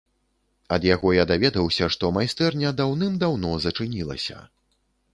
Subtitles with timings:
[0.77, 4.45] Ад яго я даведаўся, што майстэрня даўным-даўно зачынілася.